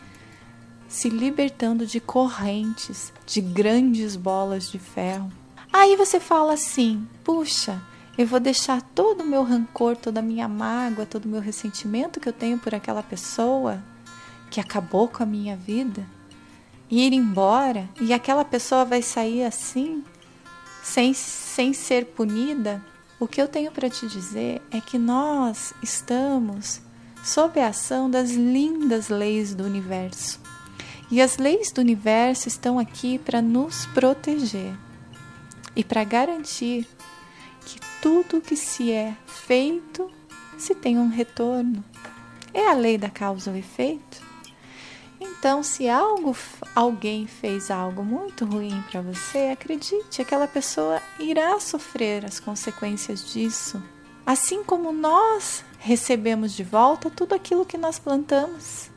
se 0.88 1.11
libertando 1.11 1.87
de 1.87 2.00
correntes, 2.00 3.12
de 3.26 3.40
grandes 3.40 4.17
bolas 4.17 4.71
de 4.71 4.78
ferro. 4.78 5.31
Aí 5.73 5.97
você 5.97 6.19
fala 6.19 6.55
assim: 6.55 7.07
puxa, 7.23 7.81
eu 8.17 8.26
vou 8.26 8.40
deixar 8.40 8.81
todo 8.81 9.21
o 9.21 9.26
meu 9.26 9.43
rancor, 9.43 9.97
toda 9.97 10.21
a 10.21 10.23
minha 10.23 10.49
mágoa, 10.49 11.07
todo 11.07 11.26
o 11.26 11.28
meu 11.28 11.40
ressentimento 11.40 12.19
que 12.19 12.28
eu 12.28 12.33
tenho 12.33 12.59
por 12.59 12.75
aquela 12.75 13.02
pessoa 13.02 13.83
que 14.50 14.61
acabou 14.61 15.09
com 15.09 15.23
a 15.23 15.26
minha 15.26 15.57
vida, 15.57 16.07
ir 16.90 17.12
embora 17.12 17.88
e 18.00 18.12
aquela 18.12 18.45
pessoa 18.45 18.85
vai 18.85 19.02
sair 19.02 19.45
assim, 19.45 20.02
sem, 20.83 21.12
sem 21.12 21.73
ser 21.73 22.07
punida, 22.07 22.83
o 23.21 23.26
que 23.26 23.43
eu 23.43 23.49
tenho 23.49 23.73
para 23.73 23.90
te 23.90 24.07
dizer 24.07 24.62
é 24.71 24.81
que 24.81 24.97
nós 24.97 25.75
estamos 25.83 26.81
sob 27.25 27.61
a 27.61 27.69
ação 27.69 28.09
das 28.09 28.31
lindas 28.31 29.09
leis 29.09 29.55
do 29.55 29.64
universo. 29.64 30.40
E 31.11 31.21
as 31.21 31.37
leis 31.37 31.73
do 31.73 31.81
universo 31.81 32.49
estão 32.49 32.78
aqui 32.78 33.19
para 33.19 33.43
nos 33.43 33.87
proteger 33.87 34.75
e 35.75 35.83
para 35.83 36.05
garantir 36.05 36.87
que 37.64 37.81
tudo 38.00 38.40
que 38.40 38.57
se 38.57 38.93
é 38.93 39.17
feito 39.26 40.11
se 40.57 40.75
tem 40.75 40.99
um 40.99 41.09
retorno. 41.09 41.85
É 42.52 42.69
a 42.69 42.75
lei 42.75 42.99
da 42.99 43.11
causa 43.11 43.57
efeito. 43.57 44.27
Então, 45.20 45.62
se 45.62 45.88
algo, 45.88 46.37
alguém 46.75 47.26
fez 47.26 47.70
algo 47.70 48.04
muito 48.04 48.44
ruim 48.44 48.82
para 48.90 49.00
você, 49.00 49.50
acredite, 49.52 50.22
aquela 50.22 50.46
pessoa 50.46 51.02
irá 51.18 51.58
sofrer 51.58 52.25
as 52.25 52.38
consequências 52.38 53.25
disso. 53.32 53.82
Assim 54.25 54.62
como 54.62 54.92
nós 54.92 55.64
recebemos 55.78 56.52
de 56.52 56.62
volta 56.62 57.10
tudo 57.10 57.34
aquilo 57.34 57.64
que 57.64 57.78
nós 57.78 57.98
plantamos, 57.98 58.90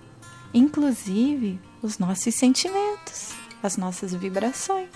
inclusive 0.54 1.60
os 1.82 1.98
nossos 1.98 2.36
sentimentos, 2.36 3.34
as 3.64 3.78
nossas 3.78 4.14
vibrações, 4.14 4.90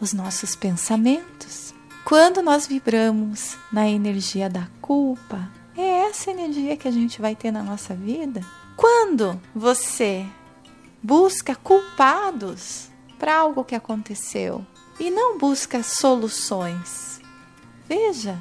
os 0.00 0.12
nossos 0.12 0.56
pensamentos. 0.56 1.72
Quando 2.04 2.42
nós 2.42 2.66
vibramos 2.66 3.56
na 3.72 3.88
energia 3.88 4.50
da 4.50 4.68
culpa, 4.80 5.48
é 5.76 6.08
essa 6.08 6.30
energia 6.30 6.76
que 6.76 6.88
a 6.88 6.90
gente 6.90 7.20
vai 7.20 7.34
ter 7.36 7.50
na 7.50 7.62
nossa 7.62 7.94
vida. 7.94 8.44
Quando 8.76 9.40
você 9.54 10.26
busca 11.02 11.54
culpados 11.56 12.88
para 13.18 13.36
algo 13.36 13.64
que 13.64 13.74
aconteceu 13.74 14.64
e 15.00 15.10
não 15.10 15.36
busca 15.36 15.82
soluções. 15.82 17.20
Veja 17.88 18.38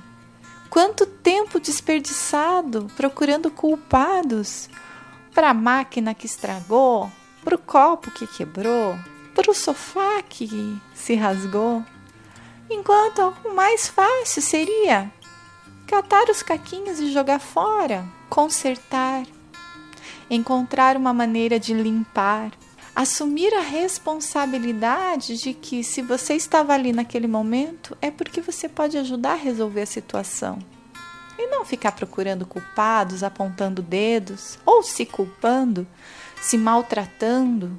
quanto 0.69 1.05
tempo 1.05 1.59
desperdiçado 1.59 2.87
procurando 2.95 3.49
culpados 3.49 4.69
para 5.33 5.49
a 5.49 5.53
máquina 5.53 6.13
que 6.13 6.25
estragou, 6.25 7.11
para 7.43 7.55
o 7.55 7.59
copo 7.59 8.11
que 8.11 8.27
quebrou, 8.27 8.97
para 9.33 9.49
o 9.49 9.55
sofá 9.55 10.21
que 10.21 10.79
se 10.93 11.15
rasgou, 11.15 11.83
enquanto 12.69 13.33
o 13.43 13.53
mais 13.53 13.87
fácil 13.87 14.41
seria 14.41 15.11
catar 15.87 16.29
os 16.29 16.41
caquinhos 16.41 16.99
e 16.99 17.11
jogar 17.11 17.39
fora, 17.39 18.05
consertar, 18.29 19.25
encontrar 20.31 20.95
uma 20.95 21.13
maneira 21.13 21.59
de 21.59 21.73
limpar, 21.73 22.51
assumir 22.95 23.53
a 23.53 23.59
responsabilidade 23.59 25.37
de 25.37 25.53
que 25.53 25.83
se 25.83 26.01
você 26.01 26.35
estava 26.35 26.73
ali 26.73 26.93
naquele 26.93 27.27
momento 27.27 27.97
é 28.01 28.09
porque 28.09 28.39
você 28.39 28.69
pode 28.69 28.97
ajudar 28.97 29.33
a 29.33 29.35
resolver 29.35 29.81
a 29.81 29.85
situação. 29.85 30.57
E 31.37 31.47
não 31.47 31.65
ficar 31.65 31.91
procurando 31.91 32.45
culpados, 32.45 33.23
apontando 33.23 33.81
dedos 33.81 34.57
ou 34.65 34.81
se 34.81 35.05
culpando, 35.05 35.85
se 36.41 36.57
maltratando. 36.57 37.77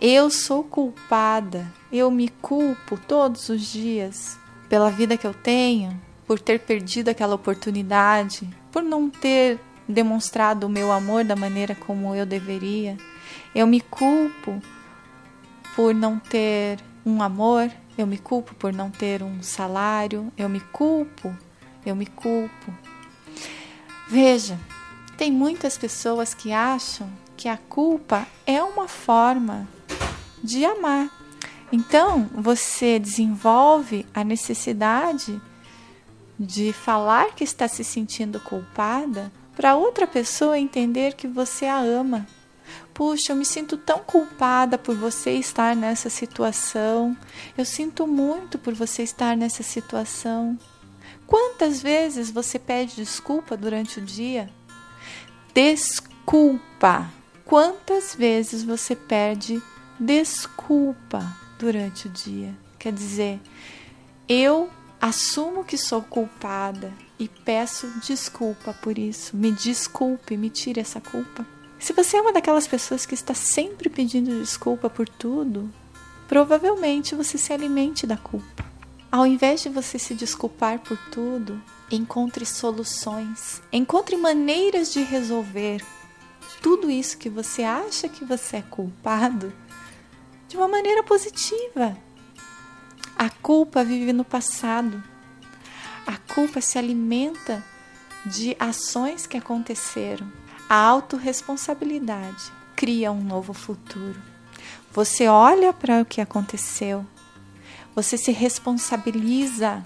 Eu 0.00 0.30
sou 0.30 0.64
culpada, 0.64 1.70
eu 1.92 2.10
me 2.10 2.28
culpo 2.28 2.96
todos 2.96 3.50
os 3.50 3.60
dias 3.60 4.38
pela 4.70 4.90
vida 4.90 5.18
que 5.18 5.26
eu 5.26 5.34
tenho, 5.34 6.00
por 6.26 6.40
ter 6.40 6.60
perdido 6.60 7.10
aquela 7.10 7.34
oportunidade, 7.34 8.48
por 8.70 8.82
não 8.82 9.10
ter 9.10 9.60
demonstrado 9.88 10.66
o 10.66 10.70
meu 10.70 10.92
amor 10.92 11.24
da 11.24 11.36
maneira 11.36 11.74
como 11.74 12.14
eu 12.14 12.24
deveria. 12.26 12.96
Eu 13.54 13.66
me 13.66 13.80
culpo 13.80 14.60
por 15.74 15.94
não 15.94 16.18
ter 16.18 16.78
um 17.04 17.22
amor, 17.22 17.70
eu 17.96 18.06
me 18.06 18.18
culpo 18.18 18.54
por 18.54 18.72
não 18.72 18.90
ter 18.90 19.22
um 19.22 19.42
salário, 19.42 20.32
eu 20.36 20.48
me 20.48 20.60
culpo, 20.60 21.34
eu 21.84 21.96
me 21.96 22.06
culpo. 22.06 22.74
Veja, 24.08 24.58
tem 25.16 25.30
muitas 25.30 25.78
pessoas 25.78 26.34
que 26.34 26.52
acham 26.52 27.08
que 27.36 27.48
a 27.48 27.56
culpa 27.56 28.26
é 28.46 28.62
uma 28.62 28.88
forma 28.88 29.66
de 30.42 30.64
amar. 30.64 31.10
Então, 31.72 32.28
você 32.34 32.98
desenvolve 32.98 34.06
a 34.12 34.22
necessidade 34.22 35.40
de 36.38 36.72
falar 36.72 37.34
que 37.34 37.44
está 37.44 37.66
se 37.68 37.82
sentindo 37.82 38.38
culpada 38.40 39.32
para 39.56 39.76
outra 39.76 40.06
pessoa 40.06 40.58
entender 40.58 41.14
que 41.14 41.26
você 41.26 41.66
a 41.66 41.78
ama. 41.78 42.26
Puxa, 42.94 43.32
eu 43.32 43.36
me 43.36 43.44
sinto 43.44 43.76
tão 43.76 44.00
culpada 44.00 44.76
por 44.76 44.94
você 44.94 45.32
estar 45.32 45.74
nessa 45.74 46.10
situação. 46.10 47.16
Eu 47.56 47.64
sinto 47.64 48.06
muito 48.06 48.58
por 48.58 48.74
você 48.74 49.02
estar 49.02 49.36
nessa 49.36 49.62
situação. 49.62 50.58
Quantas 51.26 51.80
vezes 51.80 52.30
você 52.30 52.58
pede 52.58 52.96
desculpa 52.96 53.56
durante 53.56 53.98
o 53.98 54.02
dia? 54.02 54.50
Desculpa. 55.54 57.10
Quantas 57.44 58.14
vezes 58.14 58.62
você 58.62 58.94
pede 58.94 59.62
desculpa 59.98 61.24
durante 61.58 62.06
o 62.06 62.10
dia? 62.10 62.54
Quer 62.78 62.92
dizer, 62.92 63.40
eu 64.28 64.70
assumo 65.00 65.64
que 65.64 65.76
sou 65.76 66.02
culpada 66.02 66.92
e 67.22 67.28
peço 67.28 67.86
desculpa 68.04 68.74
por 68.74 68.98
isso. 68.98 69.36
Me 69.36 69.52
desculpe, 69.52 70.36
me 70.36 70.50
tire 70.50 70.80
essa 70.80 71.00
culpa. 71.00 71.46
Se 71.78 71.92
você 71.92 72.16
é 72.16 72.20
uma 72.20 72.32
daquelas 72.32 72.66
pessoas 72.66 73.06
que 73.06 73.14
está 73.14 73.32
sempre 73.32 73.88
pedindo 73.88 74.40
desculpa 74.40 74.90
por 74.90 75.08
tudo, 75.08 75.70
provavelmente 76.26 77.14
você 77.14 77.38
se 77.38 77.52
alimente 77.52 78.08
da 78.08 78.16
culpa. 78.16 78.64
Ao 79.10 79.24
invés 79.24 79.62
de 79.62 79.68
você 79.68 80.00
se 80.00 80.14
desculpar 80.14 80.80
por 80.80 80.98
tudo, 81.12 81.62
encontre 81.92 82.44
soluções, 82.44 83.62
encontre 83.72 84.16
maneiras 84.16 84.92
de 84.92 85.02
resolver 85.02 85.80
tudo 86.60 86.90
isso 86.90 87.18
que 87.18 87.30
você 87.30 87.62
acha 87.62 88.08
que 88.08 88.24
você 88.24 88.56
é 88.56 88.62
culpado 88.62 89.52
de 90.48 90.56
uma 90.56 90.66
maneira 90.66 91.04
positiva. 91.04 91.96
A 93.16 93.30
culpa 93.30 93.84
vive 93.84 94.12
no 94.12 94.24
passado. 94.24 95.11
A 96.06 96.16
culpa 96.16 96.60
se 96.60 96.78
alimenta 96.78 97.64
de 98.24 98.56
ações 98.58 99.26
que 99.26 99.36
aconteceram. 99.36 100.30
A 100.68 100.76
autorresponsabilidade 100.76 102.52
cria 102.74 103.12
um 103.12 103.22
novo 103.22 103.52
futuro. 103.52 104.20
Você 104.92 105.26
olha 105.26 105.72
para 105.72 106.02
o 106.02 106.04
que 106.04 106.20
aconteceu, 106.20 107.06
você 107.94 108.16
se 108.16 108.32
responsabiliza 108.32 109.84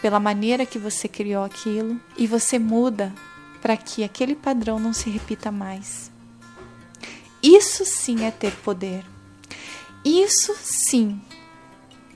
pela 0.00 0.20
maneira 0.20 0.66
que 0.66 0.78
você 0.78 1.08
criou 1.08 1.44
aquilo 1.44 2.00
e 2.16 2.26
você 2.26 2.58
muda 2.58 3.12
para 3.60 3.76
que 3.76 4.04
aquele 4.04 4.34
padrão 4.34 4.78
não 4.78 4.92
se 4.92 5.10
repita 5.10 5.50
mais. 5.50 6.10
Isso 7.42 7.84
sim 7.84 8.24
é 8.24 8.30
ter 8.30 8.52
poder. 8.56 9.04
Isso 10.04 10.54
sim 10.60 11.20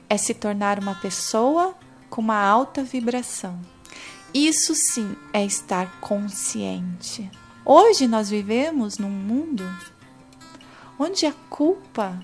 é 0.09 0.17
se 0.17 0.33
tornar 0.33 0.79
uma 0.79 0.95
pessoa 0.95 1.75
com 2.13 2.21
uma 2.21 2.39
alta 2.39 2.83
vibração. 2.83 3.59
Isso 4.31 4.75
sim 4.75 5.15
é 5.33 5.43
estar 5.43 5.99
consciente. 5.99 7.27
Hoje 7.65 8.07
nós 8.07 8.29
vivemos 8.29 8.99
num 8.99 9.09
mundo 9.09 9.63
onde 10.99 11.25
a 11.25 11.33
culpa 11.49 12.21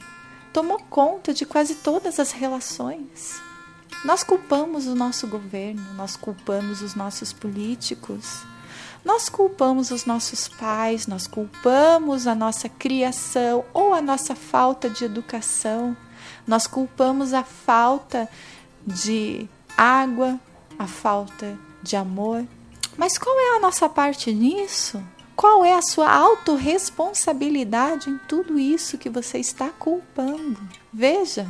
tomou 0.54 0.78
conta 0.92 1.34
de 1.34 1.44
quase 1.44 1.74
todas 1.74 2.20
as 2.20 2.32
relações. 2.32 3.42
Nós 4.06 4.24
culpamos 4.24 4.86
o 4.86 4.94
nosso 4.94 5.26
governo, 5.26 5.82
nós 5.96 6.16
culpamos 6.16 6.84
os 6.84 6.94
nossos 6.94 7.34
políticos, 7.34 8.44
nós 9.04 9.28
culpamos 9.28 9.90
os 9.90 10.06
nossos 10.06 10.48
pais, 10.48 11.08
nós 11.08 11.26
culpamos 11.26 12.28
a 12.28 12.36
nossa 12.36 12.70
criação 12.70 13.66
ou 13.74 13.92
a 13.92 14.04
nossa 14.04 14.36
falta 14.36 14.88
de 14.88 15.04
educação, 15.04 15.98
nós 16.46 16.68
culpamos 16.68 17.34
a 17.34 17.44
falta 17.44 18.30
de 18.86 19.50
água, 19.80 20.38
a 20.78 20.86
falta 20.86 21.58
de 21.82 21.96
amor. 21.96 22.46
Mas 22.98 23.18
qual 23.18 23.40
é 23.40 23.56
a 23.56 23.60
nossa 23.60 23.88
parte 23.88 24.34
nisso? 24.34 25.02
Qual 25.36 25.64
é 25.64 25.74
a 25.74 25.82
sua 25.82 26.12
autorresponsabilidade 26.12 28.10
em 28.10 28.18
tudo 28.28 28.60
isso 28.60 28.98
que 28.98 29.10
você 29.10 29.38
está 29.38 29.70
culpando? 29.70 30.60
Veja, 30.92 31.48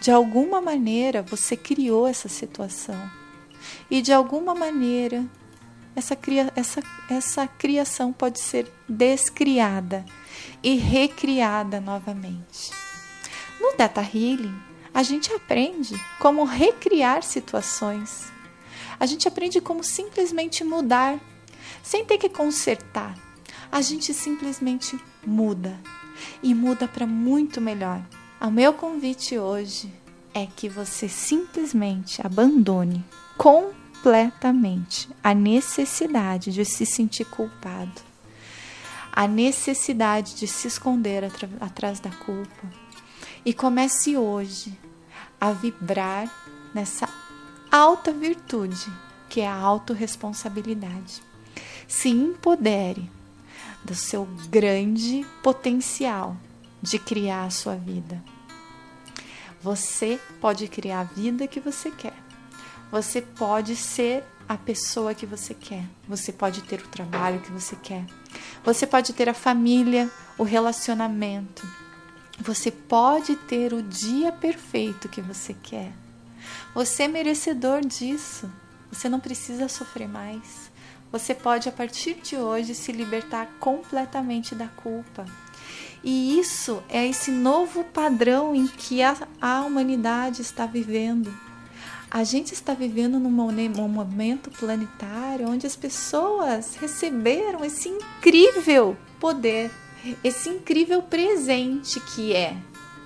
de 0.00 0.10
alguma 0.10 0.62
maneira 0.62 1.22
você 1.22 1.58
criou 1.58 2.06
essa 2.08 2.28
situação. 2.28 2.98
E 3.90 4.00
de 4.00 4.14
alguma 4.14 4.54
maneira 4.54 5.26
essa, 5.94 6.16
cria, 6.16 6.50
essa, 6.56 6.82
essa 7.10 7.46
criação 7.46 8.14
pode 8.14 8.40
ser 8.40 8.72
descriada 8.88 10.06
e 10.62 10.76
recriada 10.76 11.80
novamente. 11.80 12.70
No 13.60 13.76
Data 13.76 14.00
Healing, 14.00 14.67
a 14.92 15.02
gente 15.02 15.32
aprende 15.32 15.94
como 16.18 16.44
recriar 16.44 17.22
situações. 17.22 18.32
A 18.98 19.06
gente 19.06 19.28
aprende 19.28 19.60
como 19.60 19.84
simplesmente 19.84 20.64
mudar, 20.64 21.18
sem 21.82 22.04
ter 22.04 22.18
que 22.18 22.28
consertar. 22.28 23.16
A 23.70 23.80
gente 23.80 24.12
simplesmente 24.14 24.98
muda 25.24 25.78
e 26.42 26.54
muda 26.54 26.88
para 26.88 27.06
muito 27.06 27.60
melhor. 27.60 28.02
O 28.40 28.50
meu 28.50 28.72
convite 28.72 29.38
hoje 29.38 29.92
é 30.34 30.46
que 30.46 30.68
você 30.68 31.08
simplesmente 31.08 32.24
abandone 32.24 33.04
com 33.36 33.72
completamente 33.98 35.08
a 35.22 35.34
necessidade 35.34 36.52
de 36.52 36.64
se 36.64 36.86
sentir 36.86 37.24
culpado, 37.24 38.00
a 39.12 39.26
necessidade 39.26 40.36
de 40.36 40.46
se 40.46 40.68
esconder 40.68 41.24
atrás 41.60 41.98
da 41.98 42.10
culpa 42.10 42.87
e 43.48 43.54
comece 43.54 44.14
hoje 44.14 44.78
a 45.40 45.52
vibrar 45.52 46.30
nessa 46.74 47.08
alta 47.72 48.12
virtude 48.12 48.92
que 49.26 49.40
é 49.40 49.48
a 49.48 49.54
autorresponsabilidade. 49.54 51.22
Se 51.86 52.10
empodere 52.10 53.10
do 53.82 53.94
seu 53.94 54.28
grande 54.50 55.26
potencial 55.42 56.36
de 56.82 56.98
criar 56.98 57.44
a 57.44 57.50
sua 57.50 57.74
vida. 57.74 58.22
Você 59.62 60.20
pode 60.42 60.68
criar 60.68 61.00
a 61.00 61.04
vida 61.04 61.48
que 61.48 61.58
você 61.58 61.90
quer. 61.90 62.22
Você 62.92 63.22
pode 63.22 63.76
ser 63.76 64.24
a 64.46 64.58
pessoa 64.58 65.14
que 65.14 65.24
você 65.24 65.54
quer. 65.54 65.84
Você 66.06 66.34
pode 66.34 66.60
ter 66.64 66.80
o 66.80 66.88
trabalho 66.88 67.40
que 67.40 67.50
você 67.50 67.74
quer. 67.76 68.04
Você 68.62 68.86
pode 68.86 69.14
ter 69.14 69.26
a 69.26 69.34
família, 69.34 70.10
o 70.36 70.42
relacionamento. 70.42 71.66
Você 72.40 72.70
pode 72.70 73.36
ter 73.36 73.72
o 73.72 73.82
dia 73.82 74.32
perfeito 74.32 75.08
que 75.08 75.20
você 75.20 75.54
quer. 75.54 75.92
Você 76.74 77.04
é 77.04 77.08
merecedor 77.08 77.80
disso. 77.84 78.50
Você 78.90 79.08
não 79.08 79.20
precisa 79.20 79.68
sofrer 79.68 80.08
mais. 80.08 80.70
Você 81.10 81.34
pode, 81.34 81.68
a 81.68 81.72
partir 81.72 82.14
de 82.14 82.36
hoje, 82.36 82.74
se 82.74 82.92
libertar 82.92 83.48
completamente 83.58 84.54
da 84.54 84.68
culpa. 84.68 85.24
E 86.02 86.38
isso 86.38 86.82
é 86.88 87.06
esse 87.06 87.30
novo 87.30 87.84
padrão 87.84 88.54
em 88.54 88.66
que 88.66 89.02
a, 89.02 89.16
a 89.40 89.62
humanidade 89.62 90.42
está 90.42 90.64
vivendo 90.64 91.34
a 92.10 92.24
gente 92.24 92.54
está 92.54 92.72
vivendo 92.72 93.20
num 93.20 93.30
momento 93.30 94.50
planetário 94.50 95.46
onde 95.46 95.66
as 95.66 95.76
pessoas 95.76 96.74
receberam 96.76 97.62
esse 97.62 97.88
incrível 97.88 98.96
poder, 99.20 99.70
esse 100.22 100.48
incrível 100.48 101.02
presente 101.02 102.00
que 102.00 102.34
é 102.34 102.56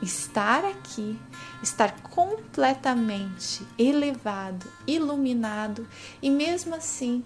estar 0.02 0.64
aqui, 0.64 1.18
estar 1.62 2.02
completamente 2.02 3.66
elevado, 3.78 4.66
iluminado 4.86 5.86
e 6.20 6.28
mesmo 6.30 6.74
assim 6.74 7.24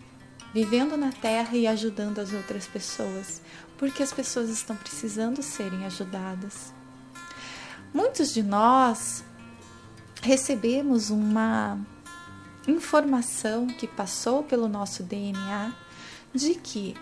vivendo 0.53 0.97
na 0.97 1.13
Terra 1.13 1.57
e 1.57 1.67
ajudando 1.67 2.19
as 2.19 2.33
outras 2.33 2.67
pessoas, 2.67 3.43
porque 3.77 4.03
as 4.03 4.13
pessoas 4.13 4.49
estão 4.49 4.77
precisando 4.77 5.43
serem 5.43 5.85
ajudadas. 5.85 6.73
Muitos 7.93 8.33
de 8.33 8.43
nós 8.43 9.25
recebemos 10.23 11.11
uma 11.11 11.79
informação 12.67 13.67
que 13.67 13.87
passou 13.87 14.43
pelo 14.43 14.69
nosso 14.69 15.03
DNA 15.03 15.73
de 16.35 16.55
que 16.55 16.95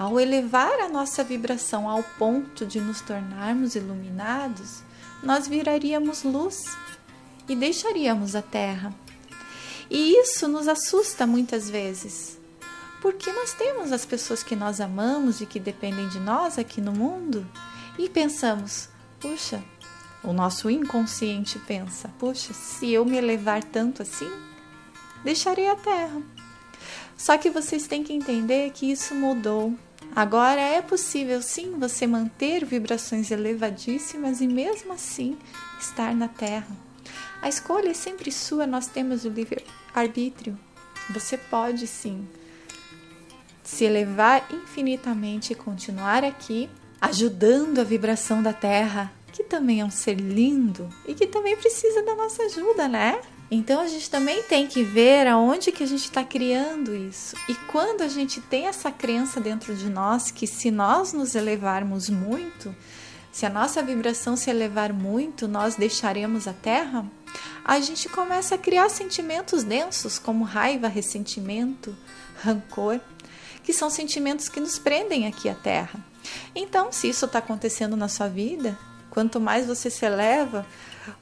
ao 0.00 0.18
elevar 0.18 0.80
a 0.80 0.88
nossa 0.88 1.22
vibração 1.22 1.86
ao 1.86 2.02
ponto 2.02 2.64
de 2.64 2.80
nos 2.80 3.02
tornarmos 3.02 3.74
iluminados, 3.74 4.82
nós 5.22 5.46
viraríamos 5.46 6.22
luz 6.22 6.64
e 7.46 7.54
deixaríamos 7.54 8.34
a 8.34 8.40
Terra. 8.40 8.94
E 9.90 10.18
isso 10.18 10.48
nos 10.48 10.68
assusta 10.68 11.26
muitas 11.26 11.68
vezes, 11.68 12.38
porque 13.02 13.30
nós 13.30 13.52
temos 13.52 13.92
as 13.92 14.06
pessoas 14.06 14.42
que 14.42 14.56
nós 14.56 14.80
amamos 14.80 15.42
e 15.42 15.44
que 15.44 15.60
dependem 15.60 16.08
de 16.08 16.18
nós 16.18 16.58
aqui 16.58 16.80
no 16.80 16.92
mundo 16.92 17.46
e 17.98 18.08
pensamos: 18.08 18.88
puxa, 19.20 19.62
o 20.24 20.32
nosso 20.32 20.70
inconsciente 20.70 21.58
pensa: 21.58 22.08
puxa, 22.18 22.54
se 22.54 22.90
eu 22.90 23.04
me 23.04 23.18
elevar 23.18 23.62
tanto 23.62 24.00
assim, 24.00 24.32
deixarei 25.22 25.68
a 25.68 25.76
Terra. 25.76 26.22
Só 27.18 27.36
que 27.36 27.50
vocês 27.50 27.86
têm 27.86 28.02
que 28.02 28.14
entender 28.14 28.70
que 28.70 28.90
isso 28.90 29.14
mudou. 29.14 29.76
Agora 30.14 30.60
é 30.60 30.82
possível 30.82 31.40
sim 31.40 31.78
você 31.78 32.06
manter 32.06 32.64
vibrações 32.64 33.30
elevadíssimas 33.30 34.40
e 34.40 34.46
mesmo 34.46 34.92
assim 34.92 35.38
estar 35.80 36.14
na 36.14 36.28
Terra. 36.28 36.76
A 37.40 37.48
escolha 37.48 37.90
é 37.90 37.94
sempre 37.94 38.30
sua, 38.30 38.66
nós 38.66 38.86
temos 38.86 39.24
o 39.24 39.28
livre-arbítrio. 39.28 40.58
Você 41.10 41.36
pode 41.36 41.86
sim 41.86 42.28
se 43.62 43.84
elevar 43.84 44.46
infinitamente 44.52 45.52
e 45.52 45.56
continuar 45.56 46.24
aqui, 46.24 46.68
ajudando 47.00 47.78
a 47.78 47.84
vibração 47.84 48.42
da 48.42 48.52
Terra 48.52 49.12
que 49.30 49.44
também 49.44 49.80
é 49.80 49.84
um 49.84 49.90
ser 49.90 50.14
lindo 50.14 50.88
e 51.06 51.14
que 51.14 51.26
também 51.26 51.56
precisa 51.56 52.02
da 52.02 52.14
nossa 52.14 52.42
ajuda, 52.42 52.86
né? 52.88 53.20
Então 53.50 53.80
a 53.80 53.88
gente 53.88 54.08
também 54.08 54.44
tem 54.44 54.68
que 54.68 54.84
ver 54.84 55.26
aonde 55.26 55.72
que 55.72 55.82
a 55.82 55.86
gente 55.86 56.04
está 56.04 56.22
criando 56.22 56.94
isso. 56.94 57.34
E 57.48 57.54
quando 57.66 58.02
a 58.02 58.08
gente 58.08 58.40
tem 58.40 58.66
essa 58.66 58.92
crença 58.92 59.40
dentro 59.40 59.74
de 59.74 59.88
nós 59.88 60.30
que 60.30 60.46
se 60.46 60.70
nós 60.70 61.12
nos 61.12 61.34
elevarmos 61.34 62.08
muito, 62.08 62.74
se 63.32 63.44
a 63.44 63.50
nossa 63.50 63.82
vibração 63.82 64.36
se 64.36 64.50
elevar 64.50 64.92
muito, 64.92 65.48
nós 65.48 65.74
deixaremos 65.74 66.46
a 66.46 66.52
Terra, 66.52 67.04
a 67.64 67.80
gente 67.80 68.08
começa 68.08 68.54
a 68.54 68.58
criar 68.58 68.88
sentimentos 68.88 69.64
densos 69.64 70.16
como 70.18 70.44
raiva, 70.44 70.86
ressentimento, 70.86 71.96
rancor, 72.42 73.00
que 73.64 73.72
são 73.72 73.90
sentimentos 73.90 74.48
que 74.48 74.60
nos 74.60 74.78
prendem 74.78 75.26
aqui 75.26 75.48
à 75.48 75.54
Terra. 75.54 75.98
Então, 76.54 76.92
se 76.92 77.08
isso 77.08 77.24
está 77.24 77.40
acontecendo 77.40 77.96
na 77.96 78.08
sua 78.08 78.28
vida, 78.28 78.78
Quanto 79.10 79.40
mais 79.40 79.66
você 79.66 79.90
se 79.90 80.06
eleva, 80.06 80.64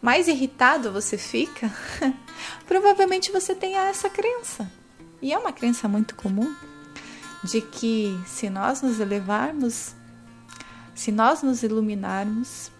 mais 0.00 0.28
irritado 0.28 0.92
você 0.92 1.18
fica. 1.18 1.72
Provavelmente 2.66 3.32
você 3.32 3.54
tenha 3.54 3.82
essa 3.88 4.08
crença. 4.08 4.70
E 5.20 5.32
é 5.32 5.38
uma 5.38 5.52
crença 5.52 5.88
muito 5.88 6.14
comum 6.14 6.54
de 7.44 7.60
que 7.60 8.18
se 8.26 8.48
nós 8.50 8.82
nos 8.82 9.00
elevarmos, 9.00 9.94
Se 10.94 11.12
nós 11.12 11.42
nos 11.44 11.62
iluminarmos, 11.62 12.72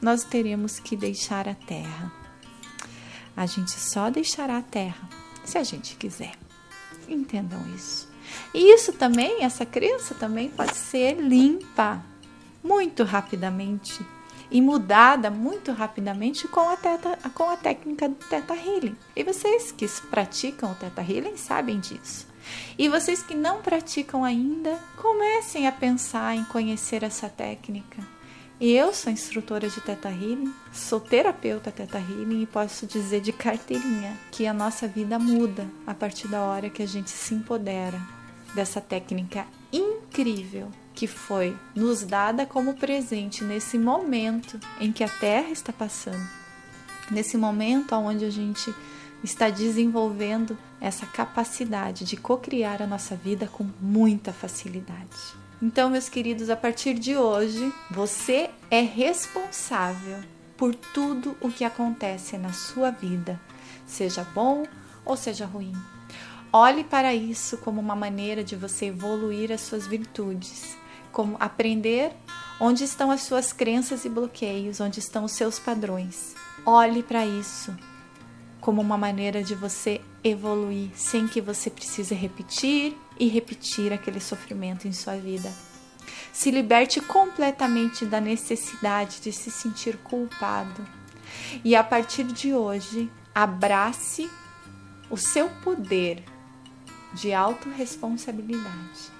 nós 0.00 0.24
teremos 0.24 0.78
que 0.78 0.96
deixar 0.96 1.46
a 1.46 1.54
terra. 1.54 2.10
A 3.36 3.44
gente 3.44 3.72
só 3.72 4.08
deixará 4.08 4.56
a 4.56 4.62
terra 4.62 5.06
se 5.44 5.58
a 5.58 5.62
gente 5.62 5.94
quiser. 5.96 6.32
Entendam 7.06 7.60
isso. 7.74 8.08
E 8.54 8.72
isso 8.72 8.94
também, 8.94 9.42
essa 9.44 9.66
crença 9.66 10.14
também 10.14 10.48
pode 10.48 10.74
ser 10.74 11.20
limpa 11.20 12.02
muito 12.62 13.04
rapidamente 13.04 14.04
e 14.54 14.62
mudada 14.62 15.32
muito 15.32 15.72
rapidamente 15.72 16.46
com 16.46 16.68
a, 16.68 16.76
teta, 16.76 17.18
com 17.34 17.50
a 17.50 17.56
técnica 17.56 18.08
do 18.08 18.14
Teta 18.14 18.54
Healing. 18.54 18.96
E 19.16 19.24
vocês 19.24 19.72
que 19.72 19.84
praticam 20.08 20.70
o 20.70 20.74
Teta 20.76 21.02
Healing 21.02 21.36
sabem 21.36 21.80
disso. 21.80 22.28
E 22.78 22.88
vocês 22.88 23.20
que 23.20 23.34
não 23.34 23.60
praticam 23.60 24.22
ainda, 24.24 24.78
comecem 24.96 25.66
a 25.66 25.72
pensar 25.72 26.36
em 26.36 26.44
conhecer 26.44 27.02
essa 27.02 27.28
técnica. 27.28 28.00
Eu 28.60 28.94
sou 28.94 29.12
instrutora 29.12 29.68
de 29.68 29.80
Teta 29.80 30.08
Healing, 30.08 30.54
sou 30.72 31.00
terapeuta 31.00 31.72
Teta 31.72 31.98
Healing 31.98 32.42
e 32.42 32.46
posso 32.46 32.86
dizer 32.86 33.22
de 33.22 33.32
carteirinha 33.32 34.16
que 34.30 34.46
a 34.46 34.54
nossa 34.54 34.86
vida 34.86 35.18
muda 35.18 35.68
a 35.84 35.92
partir 35.92 36.28
da 36.28 36.42
hora 36.42 36.70
que 36.70 36.82
a 36.84 36.86
gente 36.86 37.10
se 37.10 37.34
empodera 37.34 38.00
dessa 38.54 38.80
técnica 38.80 39.48
incrível 39.72 40.70
que 40.94 41.06
foi 41.06 41.56
nos 41.74 42.04
dada 42.04 42.46
como 42.46 42.74
presente 42.74 43.42
nesse 43.42 43.78
momento 43.78 44.58
em 44.80 44.92
que 44.92 45.02
a 45.02 45.08
Terra 45.08 45.50
está 45.50 45.72
passando, 45.72 46.26
nesse 47.10 47.36
momento 47.36 47.94
onde 47.94 48.24
a 48.24 48.30
gente 48.30 48.72
está 49.22 49.50
desenvolvendo 49.50 50.56
essa 50.80 51.06
capacidade 51.06 52.04
de 52.04 52.16
co-criar 52.16 52.82
a 52.82 52.86
nossa 52.86 53.16
vida 53.16 53.46
com 53.46 53.66
muita 53.80 54.32
facilidade. 54.32 55.16
Então, 55.62 55.88
meus 55.88 56.08
queridos, 56.08 56.50
a 56.50 56.56
partir 56.56 56.94
de 56.94 57.16
hoje, 57.16 57.72
você 57.90 58.50
é 58.70 58.80
responsável 58.80 60.18
por 60.56 60.74
tudo 60.74 61.36
o 61.40 61.50
que 61.50 61.64
acontece 61.64 62.36
na 62.36 62.52
sua 62.52 62.90
vida, 62.90 63.40
seja 63.86 64.24
bom 64.34 64.64
ou 65.04 65.16
seja 65.16 65.46
ruim. 65.46 65.74
Olhe 66.52 66.84
para 66.84 67.14
isso 67.14 67.56
como 67.58 67.80
uma 67.80 67.96
maneira 67.96 68.44
de 68.44 68.54
você 68.54 68.86
evoluir 68.86 69.50
as 69.50 69.62
suas 69.62 69.86
virtudes, 69.86 70.76
como 71.14 71.36
aprender 71.40 72.12
onde 72.60 72.84
estão 72.84 73.10
as 73.10 73.22
suas 73.22 73.52
crenças 73.52 74.04
e 74.04 74.08
bloqueios, 74.08 74.80
onde 74.80 74.98
estão 74.98 75.24
os 75.24 75.32
seus 75.32 75.58
padrões. 75.58 76.34
Olhe 76.66 77.02
para 77.02 77.24
isso 77.24 77.74
como 78.60 78.80
uma 78.80 78.96
maneira 78.96 79.42
de 79.42 79.54
você 79.54 80.00
evoluir 80.22 80.88
sem 80.94 81.28
que 81.28 81.38
você 81.40 81.68
precise 81.68 82.14
repetir 82.14 82.96
e 83.18 83.28
repetir 83.28 83.92
aquele 83.92 84.18
sofrimento 84.20 84.88
em 84.88 84.92
sua 84.92 85.16
vida. 85.16 85.52
Se 86.32 86.50
liberte 86.50 86.98
completamente 87.02 88.06
da 88.06 88.22
necessidade 88.22 89.20
de 89.20 89.30
se 89.32 89.50
sentir 89.50 89.98
culpado. 89.98 90.86
E 91.62 91.76
a 91.76 91.84
partir 91.84 92.24
de 92.24 92.54
hoje, 92.54 93.10
abrace 93.34 94.30
o 95.10 95.16
seu 95.18 95.50
poder 95.62 96.24
de 97.12 97.34
autorresponsabilidade. 97.34 99.12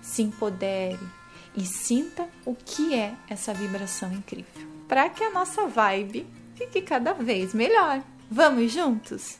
Se 0.00 0.22
empodere 0.22 1.17
e 1.58 1.66
sinta 1.66 2.28
o 2.46 2.54
que 2.54 2.94
é 2.94 3.14
essa 3.28 3.52
vibração 3.52 4.12
incrível. 4.12 4.68
Para 4.86 5.08
que 5.08 5.24
a 5.24 5.30
nossa 5.30 5.66
vibe 5.66 6.24
fique 6.54 6.80
cada 6.80 7.12
vez 7.12 7.52
melhor. 7.52 8.00
Vamos 8.30 8.72
juntos? 8.72 9.36